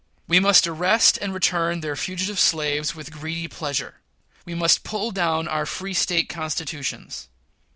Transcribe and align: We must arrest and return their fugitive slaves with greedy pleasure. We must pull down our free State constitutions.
We 0.27 0.39
must 0.39 0.65
arrest 0.65 1.19
and 1.21 1.31
return 1.31 1.81
their 1.81 1.95
fugitive 1.95 2.39
slaves 2.39 2.95
with 2.95 3.11
greedy 3.11 3.47
pleasure. 3.47 3.99
We 4.45 4.55
must 4.55 4.83
pull 4.83 5.11
down 5.11 5.47
our 5.47 5.67
free 5.67 5.93
State 5.93 6.27
constitutions. 6.27 7.29